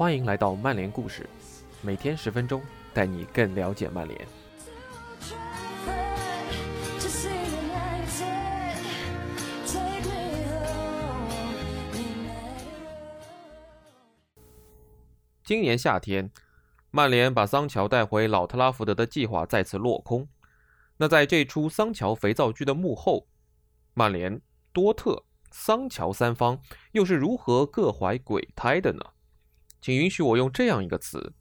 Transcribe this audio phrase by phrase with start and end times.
[0.00, 1.28] 欢迎来到曼联故事，
[1.82, 2.62] 每天十分钟，
[2.94, 4.26] 带你更了解曼联。
[15.44, 16.30] 今年夏天，
[16.90, 20.26] 曼联把桑乔带回老特拉福德的计划再次落空。
[20.96, 23.26] 那在这出桑乔肥皂剧的幕后，
[23.92, 24.40] 曼联、
[24.72, 26.58] 多特、桑乔三方
[26.92, 29.04] 又是如何各怀鬼胎的呢？
[29.80, 31.32] 请允许我用这样一个词，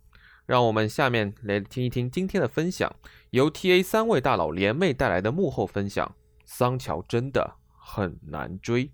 [0.46, 2.96] 让我们下面来听一听今天的分享，
[3.32, 6.16] 由 TA 三位大佬联袂带来的幕后分享。
[6.46, 8.92] 桑乔真的很难追。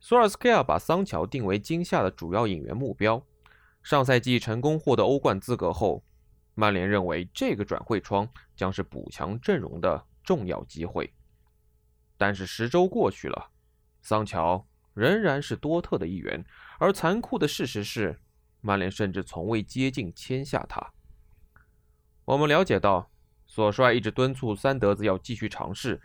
[0.00, 3.24] 索尔斯克亚把桑乔定为今夏的主要引援目标。
[3.82, 6.02] 上赛季成功获得欧冠资格后，
[6.54, 11.12] 曼联认为这个转会窗将是补强阵容的重要机会。
[12.16, 13.50] 但是十周过去了，
[14.02, 16.44] 桑乔仍然是多特的一员。
[16.78, 18.18] 而残酷的事实是，
[18.60, 20.92] 曼联甚至从未接近签下他。
[22.24, 23.10] 我们了解到，
[23.46, 26.00] 索帅一直敦促三德子要继续尝试。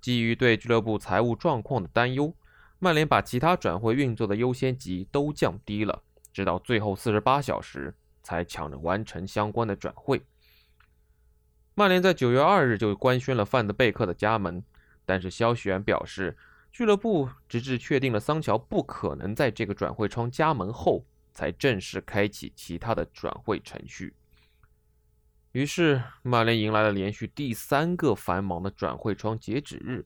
[0.00, 2.34] 基于对俱乐部财务状况的担忧，
[2.78, 6.02] 曼联把其他转会运作的优先级都降低了，
[6.32, 10.22] 直到最后四十八小时才抢着完成相关的转会。
[11.74, 14.62] 曼联在九月二日就官宣了范德贝克的加盟，
[15.04, 16.36] 但是消息源表示。
[16.74, 24.12] 俱乐部直至确定了桑乔不可能在这个转会窗加盟后，才正式开启其他的转会程序。
[25.52, 30.04] 于是，曼联迎来了连续第三个繁忙的转会窗截止日，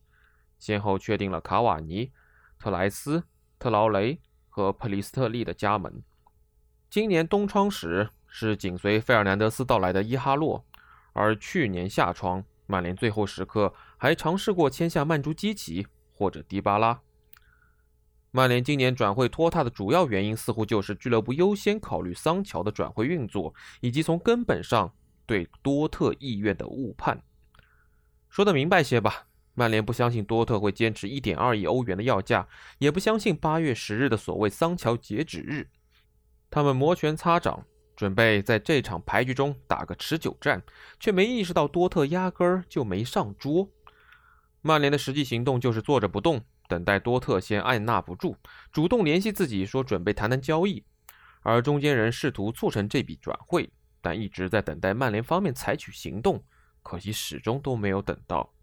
[0.59, 2.11] 先后确定了卡瓦尼、
[2.59, 3.23] 特莱斯、
[3.57, 6.03] 特劳雷和普利斯特利的加盟。
[6.87, 10.63] 今年冬窗时是紧随费尔南德斯到来的伊哈洛，
[11.13, 15.87] 而去年夏窗，曼联最后时刻还尝试过签下曼朱基奇。
[16.19, 16.99] 或者迪巴拉，
[18.31, 24.93] 曼联今年转会拖沓的主要原因，似乎就是俱乐部优先考虑桑乔的转会运作，以及从根本上
[25.25, 27.23] 对多特意愿的误判。
[28.27, 32.45] 说的明白些吧，曼联不相信多特会坚持一点二亿欧元的要价，
[32.79, 35.69] 也不相信八月十日的所谓桑乔截止日。
[36.51, 37.65] 他们摩拳擦掌，
[37.95, 40.61] 准备在这场牌局中打个持久战，
[40.99, 43.69] 却没意识到多特压根儿就没上桌。
[44.61, 48.35] 曼联的实际行动就是坐着不动，等待多特先按捺不住，
[48.71, 50.83] 主动联系自己说准备谈谈交易，
[51.41, 53.71] 而中间人试图促成这笔转会，
[54.01, 56.43] 但一直在等待曼联方面采取行动，
[56.83, 58.53] 可惜始终都没有等到。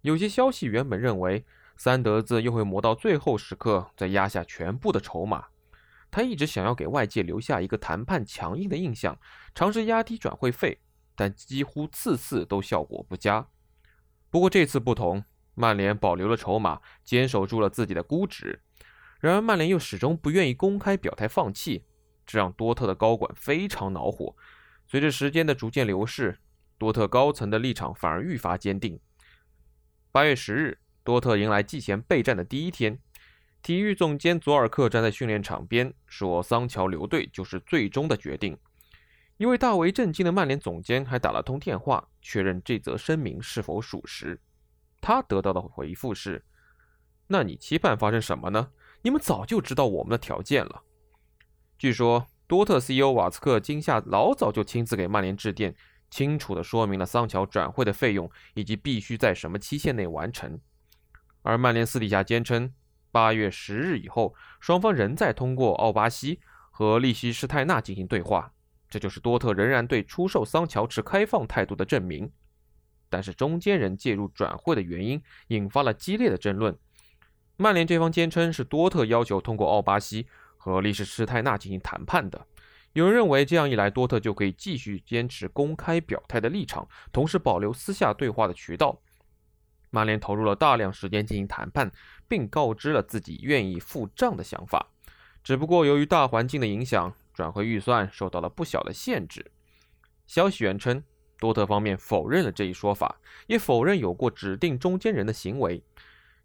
[0.00, 1.44] 有些消息原本认为
[1.76, 5.48] 三德子又会磨到最后时刻再压下全部的筹码，
[6.10, 9.18] 他一直想要给外界留下一个谈判强硬的印象，
[9.54, 10.80] 尝试压低转会费，
[11.14, 13.46] 但几乎次次都效果不佳。
[14.30, 15.24] 不过这次不同，
[15.54, 18.62] 曼联保留了筹码，坚守住了自己的估值。
[19.18, 21.84] 然而曼联又始终不愿意公开表态放弃，
[22.24, 24.34] 这让多特的高管非常恼火。
[24.86, 26.38] 随着时间的逐渐流逝，
[26.78, 28.98] 多特高层的立场反而愈发坚定。
[30.12, 32.98] 八月十日，多特迎来季前备战的第一天，
[33.62, 38.56] 体育总监佐尔克站在训练场边说：“桑乔留队就是最终的决定。”
[39.40, 44.38] 一位大为震惊的曼联总监还打了通电话，确认这则声明是否属实。
[45.00, 46.44] 他得到的回复是
[47.26, 48.70] ：“那你期盼发生什么呢？
[49.00, 50.82] 你们早就知道我们的条件了。”
[51.78, 55.74] 据说，多特 CEO 瓦茨克今夏老早就亲自给曼联致电，
[56.10, 60.60] 清楚地说明了桑乔转会的费用以及必须在什么期限内完成。
[61.40, 62.74] 而曼联私底下坚称，
[63.10, 68.52] 八月十日以后，双方仍在通过奥巴西和利希施泰纳进行对话。
[68.90, 72.30] 这就是多特仍然对出售桑乔持开放态度的证明，
[73.08, 76.76] 但是中间人介入转会的原因引发了激烈的争论。
[77.56, 82.44] 曼联这方坚称是多特要求通过奥巴西和利什施泰纳进行谈判的，
[82.92, 89.00] 有人认为这样一来多特就可以继续坚持公开表态的立场，同时保留私下对话的渠道。
[89.90, 91.92] 曼联投入了大量时间进行谈判，
[92.26, 94.88] 并告知了自己愿意付账的想法，
[95.44, 97.14] 只不过由于大环境的影响。
[97.40, 99.50] 转会预算受到了不小的限制。
[100.26, 101.02] 消息源称，
[101.38, 105.82] 多特方面否认了这一说法，也否认有过指定中间人的行为。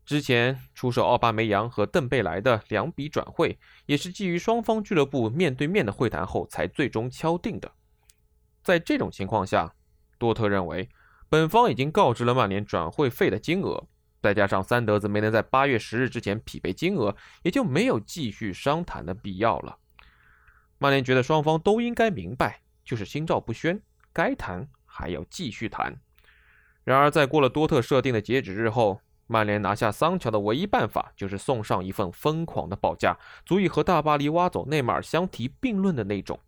[0.06, 7.70] 之前出售奥巴梅扬和邓贝莱的两笔转会，也是基于双方俱乐部面对面的会谈后才最终敲定的。
[8.64, 9.76] 在这种情况下，
[10.18, 10.88] 多特认为
[11.28, 13.86] 本方已经告知了曼联转会费的金额，
[14.22, 17.14] 再加上三德子没能在八月十日之前匹配金额，
[17.44, 19.78] 也就没有继续商谈的必要了。
[20.78, 23.82] 曼联觉得双方都应该明白，就是心照不宣，
[24.12, 25.96] 该谈还要继续谈。
[26.84, 36.40] 然而，在过了多特设定的截止日后，曼联拿下桑乔的唯一办法就是送上一份疯狂的报价，足以和大巴黎挖走内马尔相提并论的那种。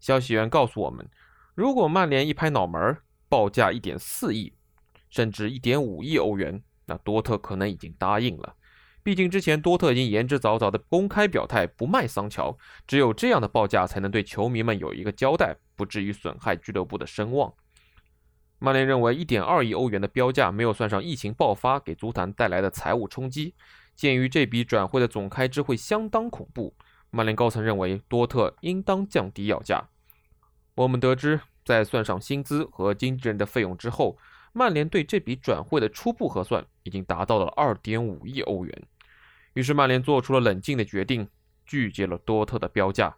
[0.00, 1.08] 消息源告诉我们，
[1.54, 2.96] 如果曼联一拍脑门，
[3.28, 4.52] 报价一点四亿，
[5.08, 8.56] 甚至一点五亿欧元，那多特可能已经答应了。
[9.04, 12.56] 毕竟之前多特已经言之凿凿的公开表态不卖桑乔，
[12.86, 17.52] 只有这样的报价才能对球迷们有一个交代，不至于损害俱乐部的声望。
[18.58, 23.54] 曼联认为，一点二亿欧元的标价没有算上疫情爆发给足坛带来的财务冲击。
[23.94, 26.74] 鉴于这笔转会的总开支会相当恐怖，
[27.10, 29.86] 曼联高层认为多特应当降低要价。
[30.76, 34.16] 我们得知，在算上薪资和经纪人的费用之后，
[34.54, 38.82] 曼联对这笔转会的初步核算已经达到了二点五亿欧元。
[39.54, 41.28] 于是，曼联做出了冷静的决定，
[41.64, 43.16] 拒绝了多特的标价。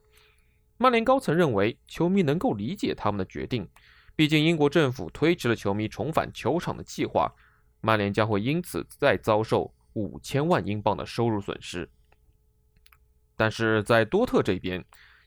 [0.78, 3.68] 曼联高层认为，球迷能够理解他们的决定。
[4.14, 7.32] 毕竟，英国政府推迟了球迷重返球场的计划，
[7.80, 11.90] 曼联将会因此再遭受五千万英镑的收入损失。
[13.34, 14.84] 但是在多特这边，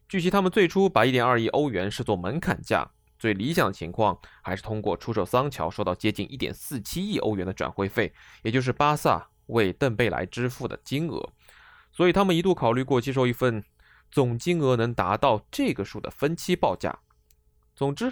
[0.08, 8.14] 据悉他们最初把1.2亿欧元视作门槛价，最理想的情况还是通过出售桑乔收到接近1.47亿欧元的转会费，
[8.44, 11.32] 也就是巴萨为邓贝莱支付的金额。
[11.92, 13.64] 所以他们一度考虑过接受一份
[14.10, 16.98] 总金额能达到这个数的分期报价。
[17.76, 18.12] 总之。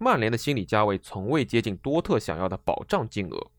[0.00, 3.50] 曼联的心理价位从未接近多特想要的保障金额。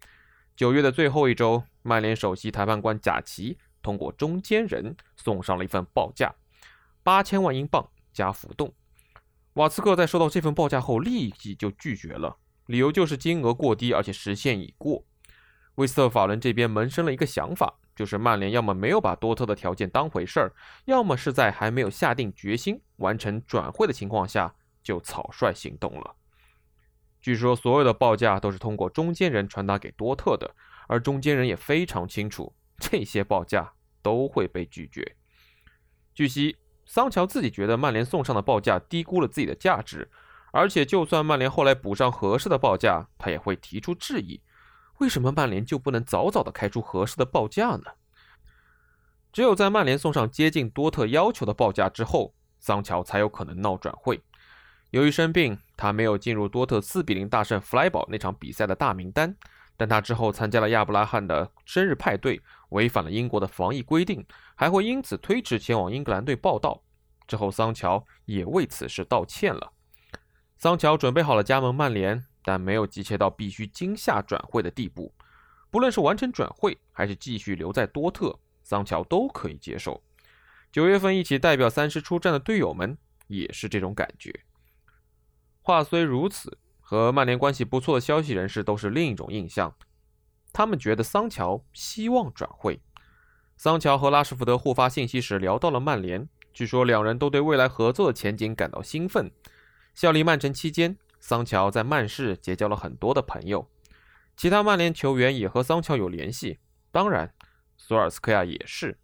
[0.56, 6.34] 九月的最后一周，曼联首席谈判官贾奇通过中间人送上了一份报价，
[7.04, 8.74] 八千万英镑加浮动。
[9.56, 12.38] 瓦茨克在收到这份报价后立即就拒绝了，
[12.68, 15.04] 理由就是金额过低，而且时限已过。
[15.80, 20.54] 威斯特法伦这边萌生了一个想法，就是曼联要么没有把多特的条件当回事儿，
[20.84, 24.54] 要么是在还没有下定决心完成转会的情况下
[24.84, 26.18] 就草率行动了。
[27.22, 30.54] 据说所有的报价都是通过中间人传达给多特的，
[30.90, 33.72] 而中间人也非常清楚，这些报价
[34.02, 35.16] 都会被拒绝。
[36.14, 40.12] 据悉，桑乔自己觉得曼联送上的报价低估了自己的价值，
[40.52, 44.42] 而且就算曼联后来补上合适的报价，他也会提出质疑：
[45.00, 47.84] 为什么曼联就不能早早的开出合适的报价呢？
[49.32, 54.22] 只有在曼联送上接近多特要求的报价之后，桑乔才有可能闹转会。
[54.92, 59.36] 由于生病，他没有进入多特四比零大胜弗莱堡那场比赛的大名单。
[59.78, 62.42] 但他之后参加了亚布拉罕的生日派对，
[62.72, 64.26] 违反了英国的防疫规定，
[64.56, 66.84] 还会因此推迟前往英格兰队报道。
[67.26, 69.72] 之后，桑乔也为此事道歉了。
[70.58, 75.14] 桑乔准备好了加盟曼联，但没有急切到必须今夏转会的地步。
[75.72, 80.02] 不论是完成转会，还是继续留在多特，桑乔都可以接受。
[80.72, 82.98] 九月份一起代表三狮出战的队友们
[83.28, 84.34] 也是这种感觉。
[85.62, 89.76] 话虽如此，和曼联关系不错的消息人士都是另一种印象。
[90.52, 92.82] 他们觉得桑乔希望转会。
[93.56, 99.30] 桑乔和拉什福德互发信息时聊到了曼联，据说两人都对未来合作的前景感到兴奋。
[99.94, 103.70] 效力曼城期间，桑乔在曼市结交了很多的朋友，
[104.36, 106.60] 其他曼联球员也和桑乔有联系，
[106.92, 107.34] 当然，
[107.78, 108.98] 索尔斯克亚也是。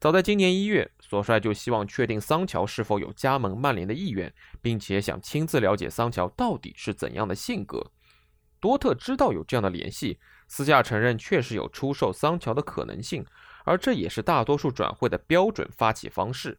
[0.00, 4.32] 早在今年一月，索帅就希望确定桑乔是否有加盟曼联的意愿，
[4.62, 7.90] 并且想亲自了解桑乔到底是怎样的性格。
[8.60, 13.26] 多特知道有这样的联系，私下承认确实有出售桑乔的可能性，
[13.64, 16.58] 而这也是大多数转会的标准发起方式。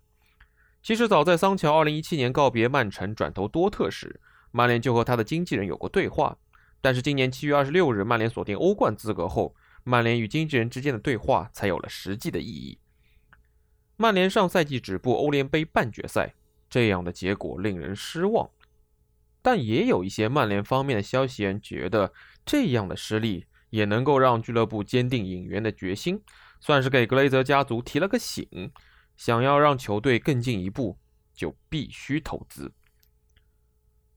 [0.83, 6.37] 其实，早在桑乔2017年告别曼城转投多特时，曼联就和他的经纪人有过对话。
[6.81, 12.79] 但是今年7月26日，曼联锁定欧冠资格后，曼联与经纪人之间的对话才有了实际的意义。
[13.97, 16.33] 曼联上赛季止步欧联杯半决赛，
[16.69, 18.49] 这样的结果令人失望。
[19.41, 22.13] 但也有一些曼联方面的消息源觉得，
[22.45, 26.21] 这样的失利也能够让俱乐部坚定引援的决心，
[26.61, 28.71] 算是给格雷泽家族提了个醒。
[29.17, 30.97] 想要让球队更进一步，
[31.33, 32.71] 就必须投资。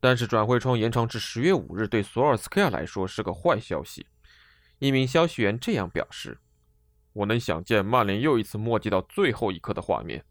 [0.03, 4.05] 但是转会窗延长至十月五日，对索尔斯克亚来说是个坏消息。
[4.81, 6.41] 一名消息源这样表示。
[7.13, 10.25] 我能想见曼联又一次墨迹到最后一刻的画面。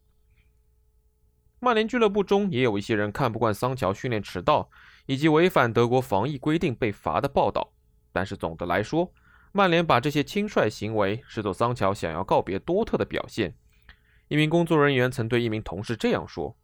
[1.59, 4.69] 曼联俱乐部中也有一些人看不惯桑乔训练迟到
[5.05, 7.71] 以及违反德国防疫规定被罚的报道，
[8.11, 9.13] 但是总的来说，
[9.53, 13.55] 曼联把这些轻率行为视作桑乔想要告别多特的表现。
[14.27, 16.57] 一名工作人员曾对一名同事这样说：“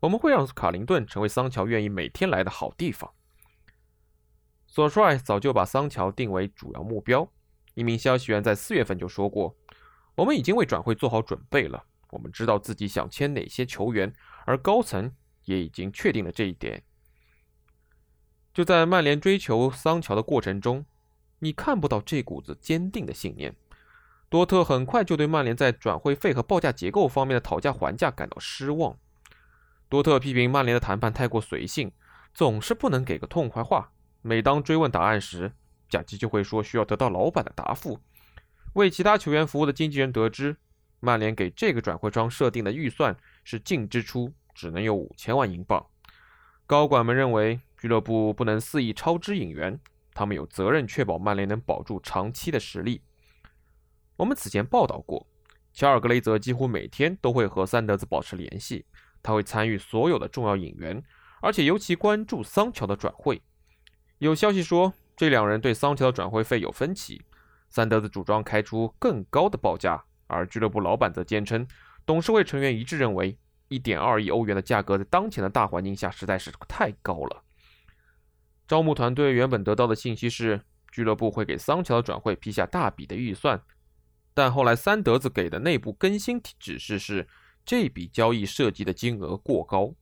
[0.00, 3.12] 我们会让卡林顿成为桑乔愿意每天来的好地方。”
[4.66, 7.28] 索帅早就把桑乔定为主要目标。
[7.74, 9.56] 一名消息源在四月份就说过
[10.16, 14.12] ：“我们已经为转会做好准备了，我们知道自己想签哪些球员，
[14.44, 15.12] 而高层
[15.44, 16.82] 也已经确定了这一点。”
[18.52, 20.84] 就在曼联追求桑乔的过程中，
[21.38, 23.54] 你看不到这股子坚定的信念。
[24.28, 28.98] 多特很快就对曼联在转会费和报价结构方面的讨价还价感到失望。
[29.88, 31.90] 多特批评曼联的谈判太过随性，
[32.34, 33.90] 总是不能给个痛快话。
[34.20, 35.52] 每当追问答案时，
[35.88, 37.98] 贾基就会说需要得到老板的答复。
[38.74, 40.56] 为其他球员服务的经纪人得知，
[41.00, 45.86] 曼联给这个转会窗设定的预算是净支出只能有五千万英镑。
[46.66, 49.80] 高管们认为俱乐部不能肆意超支引援，
[50.12, 53.00] 他们有责任确保曼联能保住长期的实力。
[54.16, 55.26] 我们此前报道过，
[55.72, 58.84] 乔尔格雷泽几乎每天都会和三德子保持联系，
[59.22, 61.02] 他会参与所有的重要引援，
[61.40, 63.42] 而且尤其关注桑乔的转会。
[64.18, 67.22] 有消息说，这两人对桑乔的转会费有分歧。
[67.70, 71.66] 三德子主张开出更高的报价，而俱乐部老板则坚称，
[72.06, 77.44] 董事会成员一致认为1.2亿欧元的价格在当前的大环境下实在是太高了。
[78.66, 83.62] 招募团队原本得到的信息是，俱乐部会给桑乔的转会批下大笔的预算，
[84.32, 87.28] 但后来三德子给的内部更新指示是，
[87.68, 89.92] 这笔交易涉及的金额过高。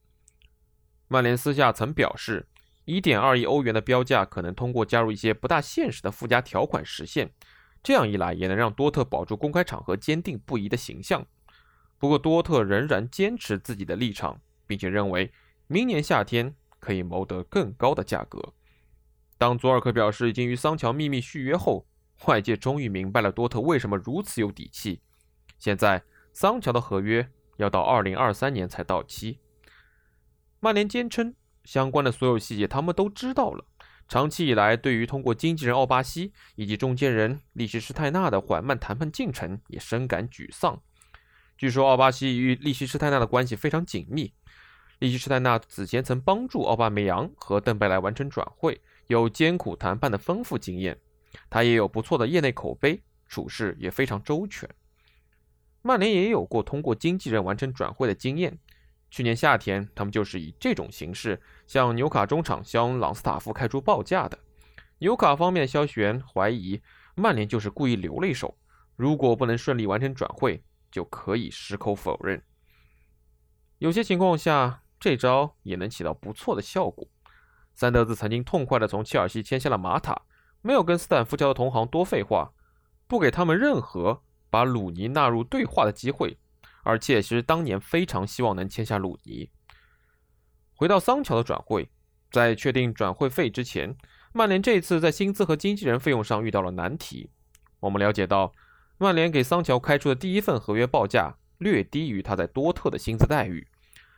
[1.09, 2.47] 曼联私下曾表示。
[2.85, 7.33] 1.2亿欧元的标价可能通过加入一些不大现实的附加条款实现，
[7.83, 11.27] 这样一来也能让多特保住公开场合坚定不移的形象。
[11.99, 15.33] 不过，多特仍然坚持自己的立场，并且认为
[15.67, 18.55] 明年夏天可以谋得更高的价格。
[19.37, 21.89] 当佐尔克表示已经与桑乔秘密续约后，
[22.27, 25.01] 外界终于明白了多特为什么如此有底气。
[25.59, 29.41] 现在，桑乔的合约要到2023年才到期。
[30.61, 31.35] 曼联坚称。
[31.65, 33.65] 相关的所有细节，他们都知道了。
[34.07, 40.81] 长期以来，对于通过经纪人奥巴西以及中间人利希施泰纳的缓慢谈判进程，也深感沮丧。
[41.59, 44.33] 据说，奥巴西与利希施泰纳的关系非常紧密。
[45.01, 50.97] 利希施泰纳此前曾帮助奥巴梅扬和邓贝莱完成转会，有艰苦谈判的丰富经验。
[51.51, 54.71] 他也有不错的业内口碑，处事也非常周全。
[55.87, 58.59] 曼联也有过通过经纪人完成转会的经验。
[59.09, 64.37] 去年夏天，他们就是以这种形式向纽卡中场肖恩·朗斯塔夫开出报价的。
[64.99, 66.83] 纽卡方面的消息源怀疑，
[67.15, 68.59] 曼联就是故意留了一手，
[68.97, 72.43] 如果不能顺利完成转会，就可以矢口否认。
[73.79, 77.07] 有些情况下，这招也能起到不错的效果。
[77.75, 80.21] 三德子曾经痛快地从切尔西签下了马塔，
[80.63, 82.53] 没有跟斯坦福桥的同行多废话，
[83.07, 84.23] 不给他们任何
[84.57, 86.39] 把鲁尼纳入对话的机会。
[86.83, 89.51] 而且，其实当年非常希望能签下鲁尼。
[90.75, 91.91] 回到桑乔的转会，
[92.31, 93.95] 在确定转会费之前，
[94.33, 97.29] 曼联这次在薪资和经纪人费用上遇到了难题。
[97.81, 98.55] 我们了解到，
[98.97, 103.67] 曼联给桑乔开出的第一份合约报价略低于他在多特的薪资待遇。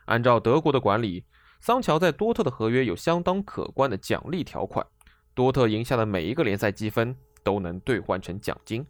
[0.05, 1.25] 按照德国的管理，
[1.59, 4.85] 桑乔在多特的合约有相当可观的奖励条款，
[5.33, 8.85] 多特赢下的每一个联赛积分都能兑换成奖金。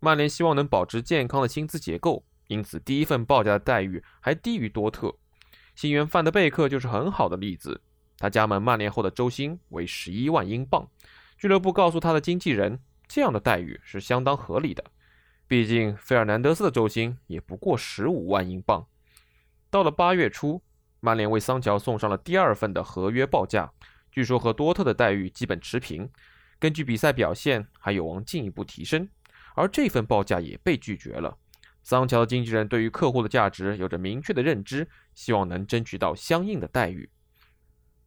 [0.00, 2.24] 曼联希望能保持健康的薪资结构。
[2.48, 5.14] 因此，第一份报价的待遇还低于多特。
[5.74, 7.80] 新援范德贝克就是很好的例子。
[8.18, 10.88] 他加盟曼联后的周薪为十一万英镑。
[11.36, 14.84] 俱乐部告诉他的经纪人，这样的待遇是相当合理的。
[15.48, 18.86] 毕竟，费尔南德斯的周薪也不过十五万英镑。
[19.68, 20.62] 到了八月初，
[21.00, 23.70] 曼联为桑乔送上了第二份的合约报价，
[24.10, 26.08] 据说和多特的待遇基本持平。
[26.58, 29.08] 根据比赛表现，还有望进一步提升。
[29.56, 31.36] 而这份报价也被拒绝了。
[31.82, 37.08] 桑乔的经纪人对于客户的价值有着明确的认知，希望能争取到相应的待遇。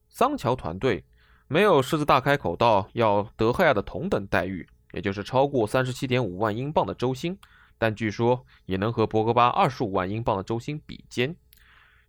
[0.10, 1.06] 桑乔团队
[1.48, 7.38] 没有狮子大开口道要德赫亚的同等待遇，也就是超过三十七点五万英镑的周薪，
[7.78, 11.36] 但据说也能和博格巴二十五万英镑的周薪比肩。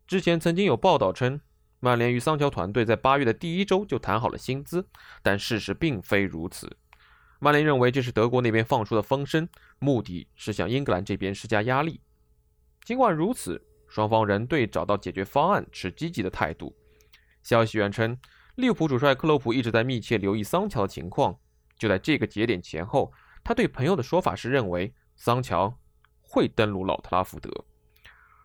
[0.06, 1.40] 之前曾经有报道称，
[1.78, 4.88] 曼联与桑乔团队在八月的第一周就谈好了薪资，
[5.23, 6.76] 但事实并非如此。
[7.42, 12.00] 曼联认为这是德国那边放出的风声，目的是向英格兰这边施加压力。
[12.85, 16.76] 尽管如此，双方仍对找到解决方案持积极的态度。
[17.42, 18.16] 消息源称，
[18.56, 21.38] 利物浦主帅克洛普一直在密切留意桑乔的情况。
[21.78, 23.11] 就在这个节点前后，
[23.42, 25.75] 他对朋友的说法是认为桑乔
[26.20, 27.50] 会登陆老特拉福德。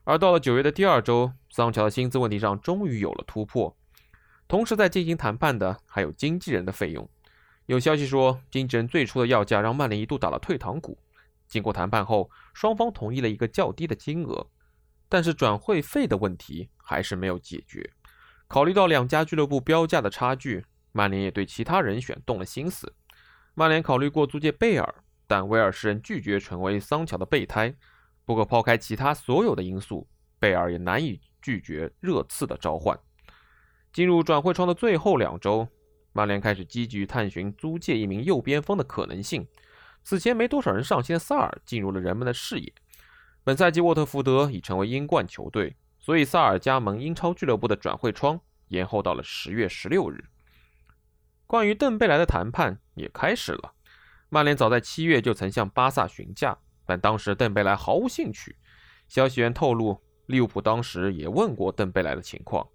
[0.05, 3.75] 而到了九月的第二周，桑乔的薪资问题上终于有了突破。
[4.47, 7.09] 同时在进行谈判的还有经纪人的费用。
[7.67, 10.97] 有消息说，经纪人最初的要价让曼联一度打了退堂鼓。
[11.47, 14.47] 经过谈判后，双方同意了一个较低的金额，
[15.09, 17.91] 但是转会费的问题还是没有解决。
[18.47, 22.93] 考虑到两家俱乐部标价的差距，曼联也对其他人选动了心思。
[23.55, 24.95] 曼联考虑过租借贝尔，
[25.25, 27.73] 但威尔士人拒绝成为桑乔的备胎。
[28.25, 30.07] 不过，抛开其他所有的因素，
[30.37, 32.99] 贝尔也难以拒绝热刺的召唤。
[33.91, 35.67] 进入转会窗的最后两周。
[36.15, 39.45] 曼联开始积极探寻租借一名右边锋的可能性。
[40.01, 42.73] 此前没多少人上心的萨尔进入了人们的视野。
[43.43, 50.23] 本赛季沃特福德已成为英冠球队，所以萨尔加盟英超俱乐部的转会窗延后到了十月十六日。
[51.45, 53.73] 关于邓贝莱的谈判也开始了。
[54.29, 58.55] 曼联早在七月就曾向巴萨询价，但当时邓贝莱毫无兴趣。
[59.09, 62.65] 消息源透露，利物浦当时也问过邓贝莱的情况。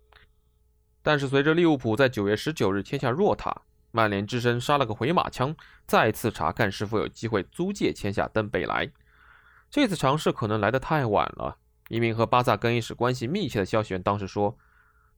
[1.03, 8.91] 但是，随着利物浦在九月十九日签下若塔，曼联只身杀了个回马枪，再次查看是否有机会租借签下登贝莱。
[9.71, 11.59] 这次尝试可能来得太晚了。
[11.89, 14.57] 一名和巴萨更衣室关系密切的消息源当时说，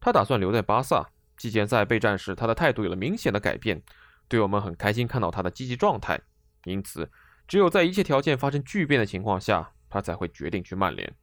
[0.00, 1.10] 他打算留在巴萨。
[1.36, 3.82] 季前赛备战时，他的态度有了明显的改变，
[4.28, 6.20] 对我们很开心看到他的积极状态。
[6.64, 7.10] 因此，
[7.48, 11.16] 只有在一切条件发生巨变的情况下，他才会决定去曼联。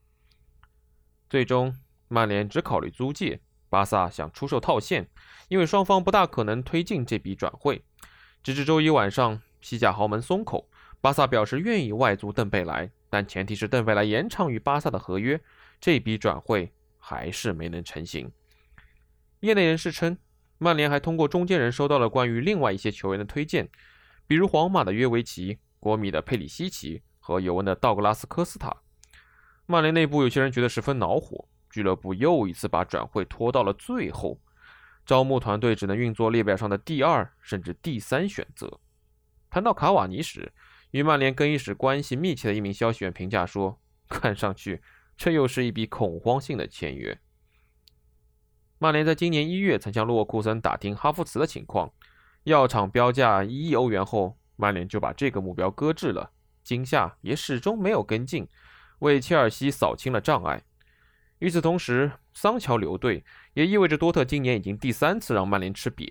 [1.29, 1.73] 最终，
[2.09, 3.39] 曼联只考虑租借。
[3.69, 5.07] 巴萨想出售套现，
[5.47, 7.83] 因为双方不大可能推进这笔转会。
[8.41, 10.67] 直至周一晚上，西甲豪门松口，
[11.01, 15.39] 巴萨表示愿意外租邓贝莱，但前提是邓贝莱延长与巴萨的合约。
[15.79, 18.31] 这笔转会还是没能成型。
[19.41, 20.17] 业内人士称，
[20.57, 23.69] 曼联还通过中间人收到了关于另外一些球员的推荐，
[24.27, 28.75] 比如皇马的约维奇、国米的佩里西奇和尤文的道格拉斯科斯塔。
[29.65, 31.47] 曼联内部有些人觉得十分恼火。
[31.69, 34.39] 俱乐部又一次把转会拖到了最后，
[35.05, 38.79] 招募团队只能运作列表上的第二甚至第三选择。
[39.49, 40.51] 谈到卡瓦尼时，
[40.91, 44.81] 与曼联更衣室关系密切的一名消息源评价说：“看上去
[45.17, 47.19] 这又是一笔恐慌性的签约。”
[48.77, 51.91] 曼联在今年一月曾向洛库森打听哈弗茨的情况，
[52.43, 56.31] 药厂标价一亿欧元后，曼联就把这个目标搁置了。
[56.63, 58.47] 今夏也始终没有跟进，
[58.99, 60.63] 为切尔西扫清了障碍。
[61.39, 66.07] 与此同时，桑乔留队也意味着多特今年已经第三次让曼联吃瘪。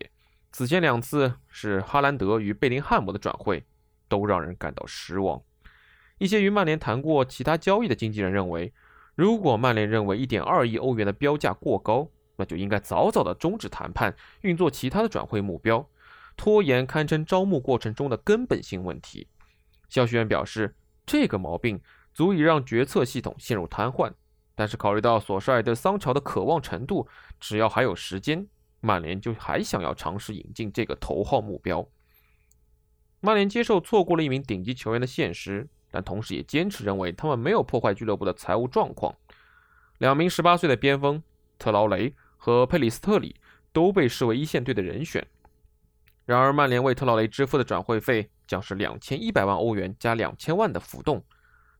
[0.50, 3.64] 此前两次是哈兰德与贝林汉姆的转会，
[4.08, 5.42] 都让人感到失望。
[6.16, 8.72] 一些与曼联谈过其他交易的经纪人认为，
[9.14, 15.86] 如果曼联认为1.2亿欧元的标价过高，那就应该早早的终止谈判，运作其他的转会目标。
[16.36, 19.28] 拖延堪称招募过程中的根本性问题。
[19.88, 21.80] 消息源表示，这个毛病
[22.14, 24.12] 足以让决策系统陷入瘫痪。
[24.58, 27.06] 但是考虑到索帅对桑乔的渴望程度，
[27.38, 28.44] 只要还有时间，
[28.80, 31.86] 曼联就还想要尝试引进这个头号目标。
[33.20, 39.14] 曼联接受错过了一名顶级球员的现实，但同时也坚持认为他们没有破坏俱乐部的财务状况。
[39.98, 41.22] 两名十八岁的边锋
[41.56, 43.36] 特劳雷和佩里斯特里
[43.72, 45.24] 都被视为一线队的人选。
[46.24, 51.24] 然而，曼联为特劳雷支付的转会费将是两千一百万欧元加两千万的浮动，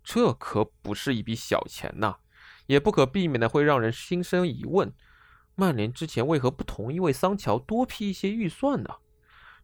[0.04, 2.18] 这可不是一笔小钱呐！
[2.68, 4.92] 也不可避免的会让人心生疑问：
[5.54, 8.96] 曼联之前为何不同意为桑乔多批一些预算呢？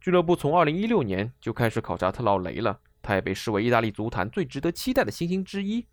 [0.01, 5.85] 俱乐部从2016年就开始考察特劳雷了，他也被视为意大利足坛最值得期待的新星之一。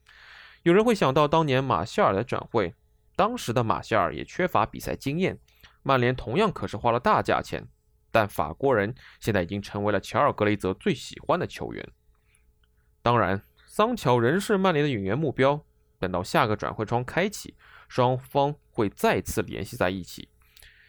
[0.63, 2.75] 有人会想到当年马歇尔的转会，
[3.15, 5.39] 当时的马歇尔也缺乏比赛经验，
[5.83, 7.69] 曼联同样可是花了大价钱，
[8.11, 11.87] 但法国人现在已经成为了乔尔格雷泽最喜欢的球员。
[13.03, 15.63] 当然，桑乔仍是曼联的引援目标。
[16.03, 17.55] 等到下个转会窗开启，
[17.89, 20.29] 双方会再次联系在一起。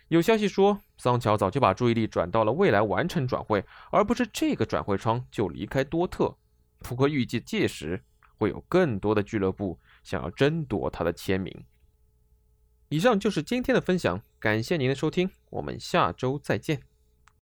[0.08, 6.36] 有消息说，桑乔早就把注意力转到了未来完成转会，而不是这个转会窗就离开多特。
[6.80, 8.04] 不过，预计届时
[8.40, 11.64] 会有更多的俱乐部想要争夺他的签名。
[12.90, 16.93] 以上就是今天的分享，感谢您的收听，我们下周再见。